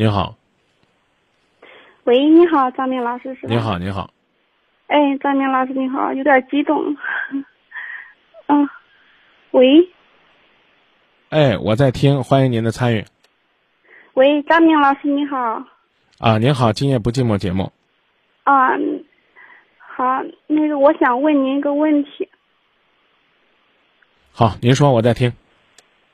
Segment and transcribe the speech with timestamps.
[0.00, 0.34] 你好，
[2.04, 3.52] 喂，你好，张明老师是吧？
[3.52, 4.08] 你好，你好，
[4.86, 6.96] 哎，张明老师你好，有点激动。
[8.48, 8.66] 嗯，
[9.50, 9.90] 喂，
[11.28, 13.04] 哎，我在听，欢迎您的参与。
[14.14, 15.62] 喂，张明老师你好。
[16.18, 17.70] 啊，您好，今夜不寂寞节目。
[18.44, 18.70] 啊，
[19.76, 22.26] 好，那个我想问您一个问题。
[24.32, 25.30] 好，您说，我在听。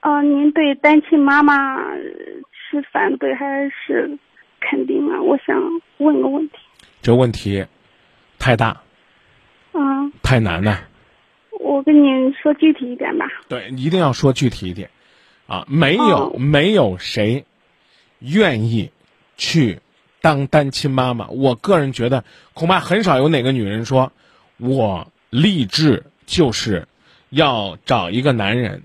[0.01, 1.81] 啊，您对单亲妈妈
[2.71, 4.19] 是反对还是
[4.61, 5.21] 肯定啊？
[5.23, 5.57] 我想
[5.99, 6.57] 问个问题。
[7.03, 7.65] 这问题
[8.39, 8.83] 太大，
[9.73, 9.81] 啊，
[10.23, 10.89] 太难了。
[11.61, 13.27] 我跟您说具体一点吧。
[13.49, 14.91] 对，一定要说具体一点。
[15.47, 17.45] 啊，没有，哦没有谁
[18.19, 18.91] 愿意
[19.37, 19.79] 去
[20.21, 21.29] 当单亲妈妈。
[21.29, 24.11] 我个人觉得，恐怕很少有哪个女人说，
[24.57, 26.89] 我立志就是
[27.31, 28.83] 要找一个男人，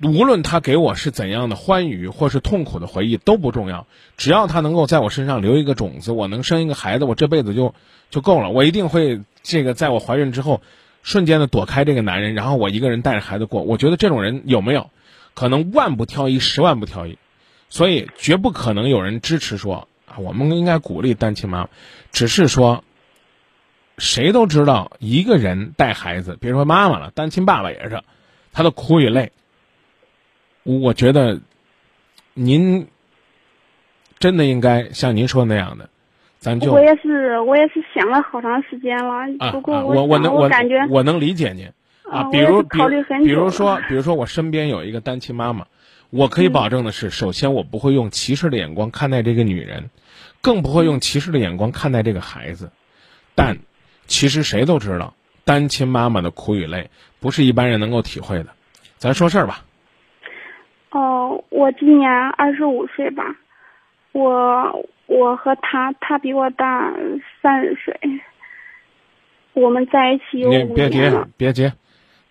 [0.00, 7.74] 无论他给我是怎样的欢愉或是痛苦的回忆都不重要，只要他能够在我身上留一个种子，我能生一个孩子，我这辈子就
[8.08, 8.50] 就够了。
[8.50, 10.62] 我一定会这个在我怀孕之后，
[11.02, 13.62] 瞬间的躲开这个男人，然后我一个人带着孩子过。
[13.62, 14.90] 我觉得这种人有没有？
[15.34, 17.18] 可能万不挑一，十万不挑一，
[17.68, 21.68] 所以绝不可能有人支持说啊，我们应该鼓励单亲妈妈，
[22.12, 22.84] 只是说，
[23.98, 28.02] 谁都知道一个人带孩子，别说妈妈了，单亲爸爸也是，
[28.52, 29.32] 他的苦与累。
[30.76, 31.40] 我觉得，
[32.34, 32.86] 您
[34.18, 35.88] 真的应该像您说的那样的，
[36.38, 39.14] 咱就我也是，我也是想了好长时间了。
[39.38, 41.66] 啊不过啊，我想我能我感觉我能理解您
[42.02, 45.66] 啊，啊比如考虑很比如比如说比如说我身边有一个单亲妈妈，
[46.10, 49.88] 我可以嗯保证的是，首先我不会用歧视的眼光看待这个女人，
[50.42, 52.70] 更不会用歧视的眼光看待这个孩子。
[53.34, 53.56] 但
[54.06, 58.48] 其实谁都知道，单亲妈妈的苦与累不是一般人能够体会的。
[58.98, 59.64] 咱说事儿吧，
[60.90, 63.36] 哦，我今年二十五岁吧，
[64.12, 66.92] 我我和他，他比我大
[67.42, 67.94] 三十岁，
[69.52, 70.98] 我们在一起有五你别急，
[71.36, 71.72] 别急，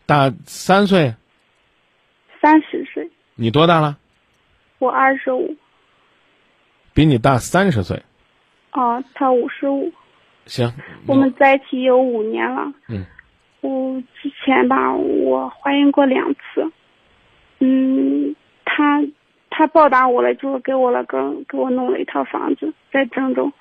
[0.05, 1.13] 大三岁，
[2.41, 3.97] 三十岁，你多大了？
[4.79, 5.55] 我二十五，
[6.93, 8.01] 比你大三十岁。
[8.73, 9.91] 哦，他五十五，
[10.45, 10.71] 行，
[11.07, 12.71] 我们在一起有五年了。
[12.89, 13.05] 嗯，
[13.61, 16.71] 我之前吧，我怀孕过两次，
[17.59, 18.35] 嗯，
[18.77, 19.03] 他
[19.49, 23.51] 他报答我了，就是给我了个给我弄了一套房子在郑州，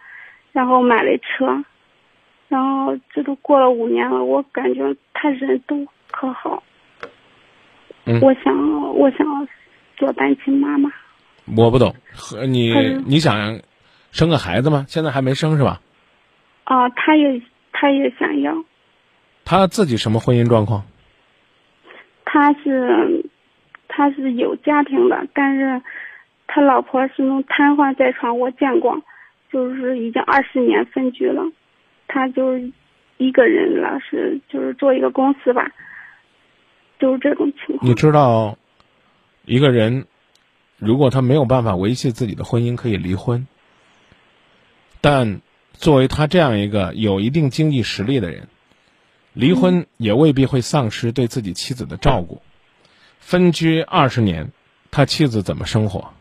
[0.53, 1.65] 然后买了车，
[2.49, 6.62] 然后这都过了五年了，我感觉他人都可好，
[8.04, 8.54] 嗯我想
[8.94, 9.49] 我想
[9.97, 10.91] 做单亲妈妈，
[11.56, 12.75] 我不懂，和你
[13.06, 13.59] 你想
[14.10, 14.84] 生个孩子吗？
[14.87, 15.81] 现在还没生是吧？
[16.65, 17.41] 啊，他也
[17.72, 18.54] 他也想要，
[19.47, 20.83] 他自己什么婚姻状况？
[22.27, 23.25] 他是
[23.97, 25.81] 他是有家庭的，但是
[26.47, 29.03] 他老婆是那种瘫痪在床，我见过，
[29.51, 31.43] 就是已经二十年分居了，
[32.07, 32.71] 他就是
[33.17, 35.73] 一个人了，是就是做一个公司吧，
[36.99, 37.95] 就是这种情况你。
[37.95, 38.59] 知道，
[39.47, 40.05] 一个人
[40.77, 43.47] 如果他没有办法维系自己的婚姻，可以离婚。
[45.01, 45.41] 但
[45.73, 48.49] 作为他这样一个有一定经济实力的人，
[49.33, 52.43] 离婚也未必会丧失对自己妻子的照顾。
[53.27, 54.53] 分居二十年，
[54.93, 56.13] 他妻子怎么生活？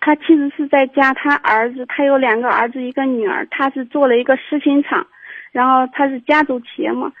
[0.00, 5.08] 他妻子是在家，他儿子他有两个儿子一个女儿，他是做了一个食品厂，
[5.50, 7.12] 然后他是家族企业嘛，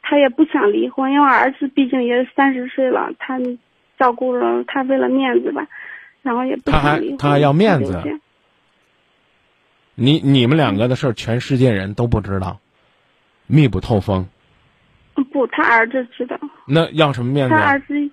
[0.00, 3.38] 他也不想离婚，因为儿子毕竟也三十岁了，他
[3.98, 5.66] 照顾了他为了面子吧，
[6.22, 7.18] 然后也不他还想离婚。
[7.18, 8.02] 他还要面子
[9.94, 12.60] 你你们两个的事儿，全世界人都不知道，
[13.46, 14.26] 密不透风。
[15.36, 17.60] 不，他儿子知道，那要什么面子啊？
[17.60, 18.10] 他儿子，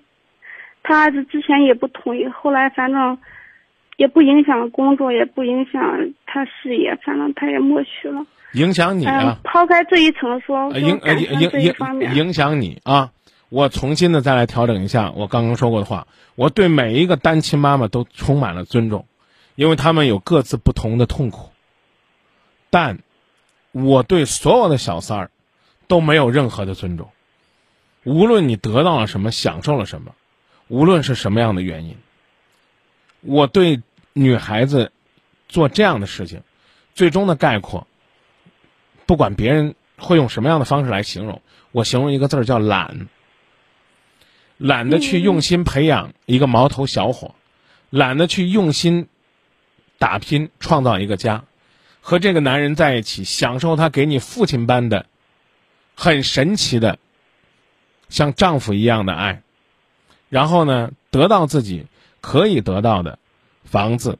[0.82, 3.18] 他儿子之前也不同意，后来反正
[3.96, 5.80] 也不影响工作，也不影响
[6.26, 8.26] 他事业，反正他也默许了。
[8.52, 13.10] 影响你嗯啊，，抛开这一层说，影影影影响你啊！
[13.48, 16.06] 我重新的再来调整一下我刚刚说过的话。
[16.34, 19.06] 我对每一个单亲妈妈都充满了尊重，
[19.54, 21.50] 因为他们有各自不同的痛苦。
[22.70, 22.98] 但，
[23.70, 25.30] 我对所有的小三儿
[25.86, 27.08] 都没有任何的尊重。
[28.04, 30.14] 无论你得到了什么，享受了什么，
[30.68, 31.96] 无论是什么样的原因，
[33.20, 34.92] 我对女孩子
[35.48, 36.42] 做这样的事情，
[36.94, 37.86] 最终的概括，
[39.06, 41.42] 不管别人会用什么样的方式来形容，
[41.72, 43.08] 我形容一个字儿叫懒。
[44.56, 47.34] 懒得去用心培养一个毛头小伙，
[47.90, 49.08] 懒得去用心
[49.98, 51.44] 打拼创造一个家，
[52.00, 55.06] 和这个男人在一起，享受他给你父亲般的
[55.96, 57.00] 很神奇的
[58.08, 59.42] 像丈夫一样的爱，
[60.28, 61.86] 然后呢，得到自己
[62.20, 63.18] 可以得到的
[63.64, 64.18] 房子、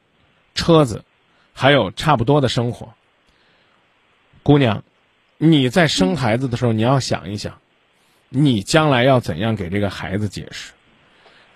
[0.55, 1.05] 车子，
[1.53, 2.95] 还有差不多的生活。
[4.43, 4.85] 姑娘，
[5.39, 7.59] 你在生孩子的时候，你要想一想，
[8.29, 10.73] 你将来要怎样给这个孩子解释？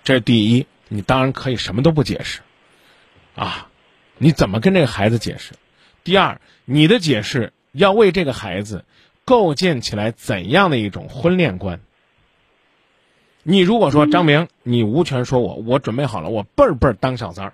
[0.03, 2.41] 这第一，你当然可以什么都不解释，
[3.35, 3.69] 啊，
[4.17, 5.53] 你怎么跟这个孩子解释？
[6.03, 8.85] 第二，你的解释要为这个孩子
[9.23, 11.81] 构建起来怎样的一种婚恋观？
[13.43, 17.53] 你如果说张明，你无权说我，我准备好了，我辈儿辈儿当小三儿。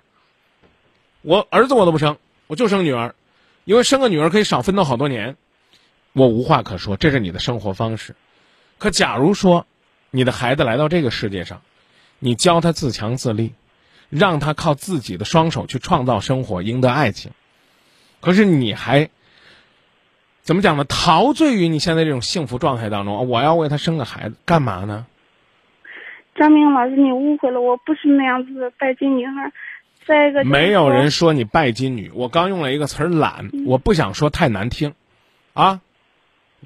[1.22, 3.14] 我儿子我都不生，我就生女儿，
[3.64, 5.36] 因为生个女儿可以少奋斗好多年，
[6.12, 8.16] 我无话可说，这是你的生活方式。
[8.78, 9.66] 可假如说，
[10.10, 11.62] 你的孩子来到这个世界上，
[12.18, 13.54] 你教他自强自立，
[14.10, 17.30] 让他靠自己的双手去创造生活，赢得爱情，
[18.20, 19.08] 可是你还
[20.42, 20.84] 怎么讲呢？
[20.84, 25.06] 陶醉于你现在这种幸福状态当中，我要为他生个孩子，干嘛呢？
[26.38, 29.52] 张明老师，你误会了，我不是那样子的拜金女孩。
[30.06, 34.94] 再一个，没有人说你拜金女，我刚用了一个词儿“懒”，我不想说太难听，
[35.52, 35.80] 啊，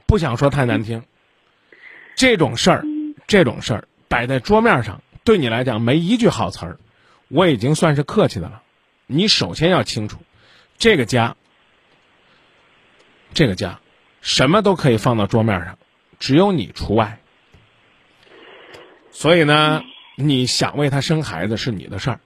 [0.07, 1.03] 不想说太难听。
[2.17, 2.85] 这种事儿，
[3.27, 6.79] 这种事儿摆在桌面上，对你来讲没一句好词儿，
[7.29, 8.63] 我已经算是客气的了。
[9.07, 10.19] 你首先要清楚，
[10.77, 11.37] 这个家，
[13.33, 13.81] 这个家，
[14.21, 15.79] 什么都可以放到桌面上，
[16.19, 17.21] 只有你除外。
[19.21, 19.85] 所以呢，
[20.17, 22.21] 你想为他生孩子是你的事儿，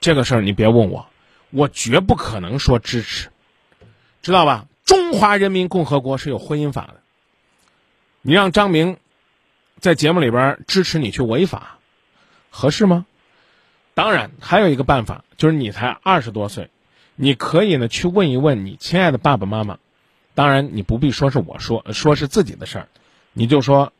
[0.00, 1.08] 这个事儿你别问我，
[1.50, 3.30] 我绝不可能说支持，
[4.22, 4.66] 知道吧？
[4.84, 7.00] 中华人民共和国是有婚姻法的，
[8.22, 8.98] 你让张明
[9.80, 11.80] 在节目里边支持你去违法，
[12.50, 13.04] 合适吗？
[13.94, 16.70] 当然，还有一个办法，就是你才二十多岁，
[17.16, 19.78] 你可以呢去问一问你亲爱的爸爸妈妈，
[20.36, 22.88] 当然你不必说是我说，说是自己的事儿，
[23.32, 23.92] 你就说。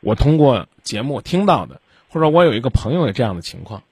[0.00, 1.80] 我通过节目听到的，
[2.16, 3.82] 或者我有一个朋友有这样的情况，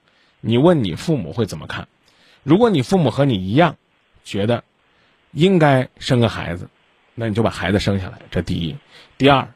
[0.41, 1.87] 你问你父母会怎么看？
[2.41, 3.77] 如果你父母和你一样，
[4.23, 4.63] 觉得
[5.31, 6.67] 应该生个孩子，
[7.13, 8.19] 那你就把孩子生下来。
[8.31, 8.77] 这第一，
[9.19, 9.49] 第二，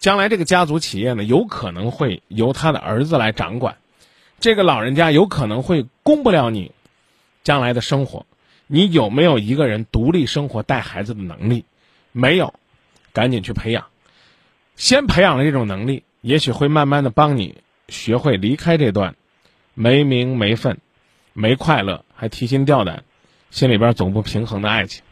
[0.00, 3.76] 将来这个家族企业呢，有可能会由他的儿子来掌管，
[4.40, 6.72] 这个老人家有可能会供不了你
[7.44, 8.26] 将来的生活。
[8.66, 11.66] 你有没有一个人独立生活带孩子的能力？
[12.10, 12.52] 没有，
[13.12, 13.86] 赶紧去培养。
[14.74, 19.14] 先培养了这种能力，也许会慢慢的帮你学会离开这段
[19.74, 20.78] 没名没分、
[21.32, 23.04] 没快乐还提心吊胆、
[23.50, 25.04] 心里边总不平衡的爱情。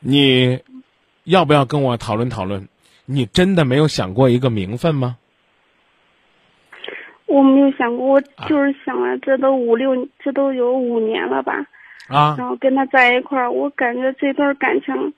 [0.00, 0.60] 你
[1.24, 2.68] 要不要跟我讨论讨论？
[3.04, 5.18] 你真的没有想过一个名分吗？
[7.26, 11.66] 我没有想过，我就是想了，这都五六，这都有五年了吧？
[12.08, 12.36] 啊。
[12.38, 15.14] 然后跟他在一块儿，我感觉这段感情。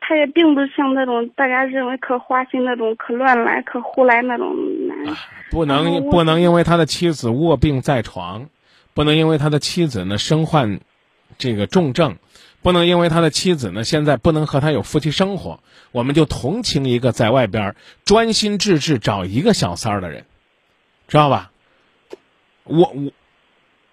[0.00, 4.77] 他也并不像那种大家认为可花心那种、可乱来、可胡来那种男。
[5.50, 8.48] 不能不能因为他的妻子卧病在床，
[8.94, 10.80] 不能因为他的妻子呢身患
[11.38, 12.18] 这个重症，
[12.62, 15.60] 不能因为他的妻子呢现在不能和他有夫妻生活，
[15.92, 17.74] 我们就同情一个在外边
[18.04, 20.26] 专心致志找一个小三儿的人，
[21.06, 21.50] 知道吧？
[22.64, 23.12] 我我，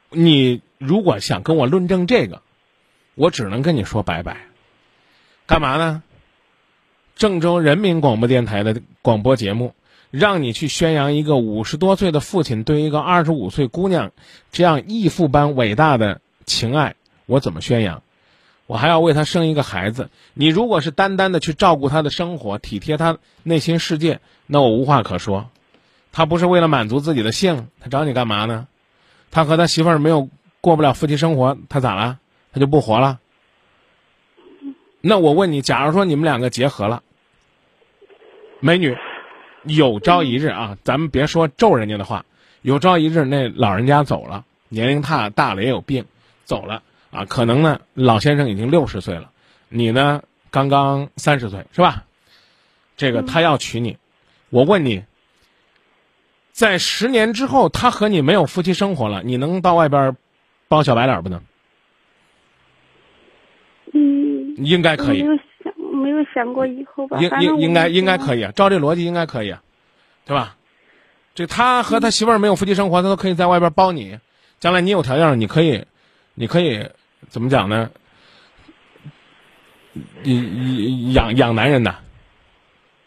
[0.09, 2.41] 你如果想跟我论证这个，
[3.15, 4.37] 我只能跟你说拜拜。
[5.45, 6.03] 干嘛呢？
[7.15, 9.73] 郑州人民广播电台的广播节目，
[10.17, 14.13] 让你去宣扬一个五十多岁的父亲对一个二十五岁姑娘
[14.53, 16.95] 这样义父般伟大的情爱，
[17.25, 18.01] 我怎么宣扬？
[18.65, 20.09] 我还要为他生一个孩子。
[20.33, 25.49] 你如果是单单的去照顾他的生活，体贴他内心世界，那我无话可说。
[26.13, 28.67] 他不是为了满足自己的性，他找你干嘛呢？
[29.31, 30.29] 他和他媳妇儿没有
[30.61, 32.19] 过不了夫妻生活，他咋了？
[32.53, 33.19] 他就不活了？
[35.01, 37.03] 那我问你，假如说你们两个结合了，
[38.61, 38.95] 美女，
[39.65, 42.25] 有朝一日啊，咱们别说咒人家的话，
[42.61, 46.05] 有朝一日那老人家走了，年龄大大了也有病，
[46.43, 49.31] 走了啊，可能呢老先生已经六十岁了，
[49.69, 52.05] 你呢刚刚三十岁是吧？
[52.97, 53.97] 这个他要娶你，
[54.49, 55.03] 我问你，
[56.51, 60.15] 在十年之后他和你没有夫妻生活了，你能到外边
[60.67, 61.41] 包小白脸不能？
[63.93, 65.25] 嗯应该可以。
[65.95, 67.17] 没有想过以后吧。
[67.19, 69.61] 应应应该应该可以啊，照这逻辑应该可以啊，
[70.25, 70.57] 对吧？
[71.33, 74.19] 这他和他媳妇儿没有夫妻生活，他都可以在外边包你。
[74.59, 75.85] 将来你有条件，你可以，
[76.33, 76.89] 你可以
[77.27, 77.89] 怎么讲呢？
[80.23, 81.95] 你养养男人的，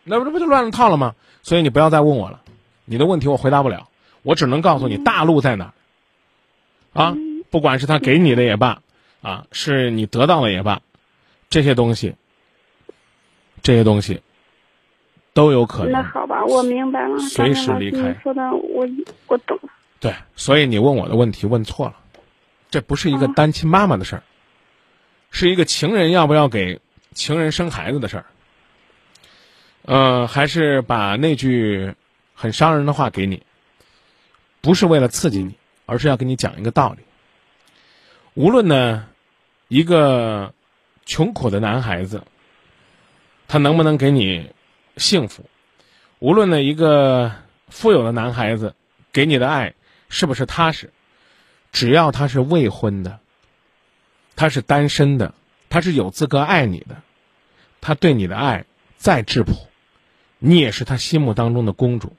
[0.04, 1.14] 那不这不就乱了套了吗？
[1.42, 2.40] 所以你不要再问我了，
[2.84, 3.88] 你的问题我回答不了，
[4.22, 5.72] 我只能告诉你大陆在哪儿。
[6.92, 7.16] 啊，
[7.50, 8.80] 不管是他给你的也罢，
[9.22, 10.80] 啊，是你得到的也罢。
[11.50, 12.14] 这些东西，
[13.62, 14.22] 这些东西
[15.32, 15.92] 都有可能。
[15.92, 17.18] 那好吧，我明白了。
[17.18, 18.14] 随时离开。
[18.22, 18.86] 说的我
[19.26, 19.68] 我懂了。
[20.00, 21.96] 对，所以你问我的问题问错了，
[22.70, 24.22] 这不是一个单亲妈妈的事儿，
[25.30, 26.80] 是一个情人要不要给
[27.12, 28.26] 情人生孩子的事儿。
[29.82, 31.94] 呃，还是把那句
[32.34, 33.42] 很伤人的话给你，
[34.60, 35.54] 不是为了刺激你，
[35.86, 36.98] 而是要给你讲一个道理。
[38.34, 39.06] 无论呢，
[39.66, 40.52] 一个
[41.06, 42.22] 穷苦的男孩子，
[43.48, 44.52] 他能不能给你
[44.98, 45.42] 幸福；
[46.20, 47.32] 无论呢，一个
[47.68, 48.74] 富有的男孩子
[49.10, 49.74] 给你的爱
[50.08, 50.92] 是不是踏实，
[51.72, 53.18] 只要他是未婚的，
[54.36, 55.34] 他是单身的，
[55.70, 57.02] 他是有资格爱你的，
[57.80, 59.54] 他对你的爱再质朴。
[60.38, 62.14] 你也是他心目当中的公主，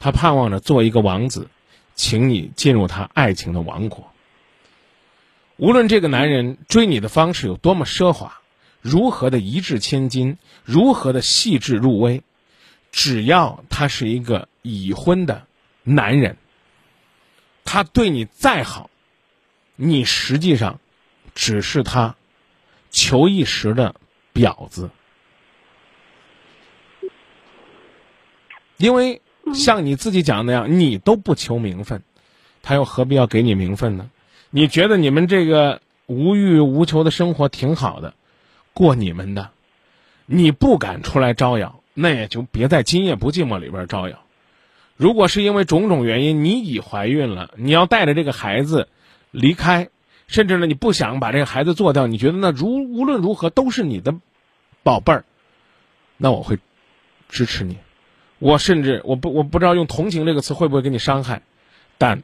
[0.00, 1.48] 他盼望着做一个王子，
[1.94, 4.10] 请你进入他爱情的王国。
[5.58, 8.41] 无论这个男人追你的方式有多么奢华，
[8.82, 12.22] 如何的一掷千金，如何的细致入微，
[12.90, 15.46] 只要他是一个已婚的
[15.84, 16.36] 男人，
[17.64, 18.90] 他对你再好，
[19.76, 20.80] 你实际上
[21.34, 22.16] 只是他
[22.90, 23.94] 求一时的
[24.34, 24.90] 婊子。
[28.78, 29.22] 因为
[29.54, 32.02] 像你自己讲的那样，你都不求名分，
[32.62, 34.10] 他又何必要给你名分呢？
[34.50, 38.14] 你觉得你们这个无欲无求的生活挺好的，
[38.74, 39.50] 过你们的，
[40.26, 44.18] 你不敢出来招摇，那也就别在今夜不寂寞里边招摇。
[44.96, 48.88] 如果是因为种种原因，你已怀孕了，你要带着这个孩子
[49.30, 49.88] 离开，
[50.26, 54.14] 甚至呢你不想把这个孩子做掉，你觉得那如无论如何都是你的
[54.82, 55.24] 宝贝儿，
[56.16, 56.58] 那我会
[57.28, 57.78] 支持你。
[58.38, 61.42] 我甚至我不我不知道用同情这个词会不会给你伤害，
[61.98, 62.22] 但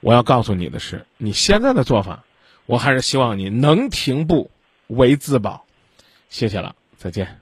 [0.00, 2.24] 我要告诉你的是，你现在的做法，
[2.66, 4.50] 我还是希望你能停步
[4.90, 5.64] 为自保。
[6.28, 7.39] 谢谢了，再见。